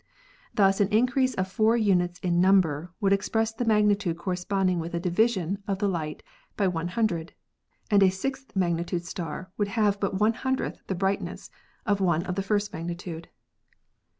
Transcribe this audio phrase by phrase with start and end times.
[0.55, 4.99] Thus an increase of four units in number would express the magnitude corresponding with a
[4.99, 6.23] division of the light
[6.57, 7.33] by one hundred,
[7.91, 11.51] and a sixth magnitude star would have but one hundredth the brightness
[11.85, 13.29] of one of the first magnitude.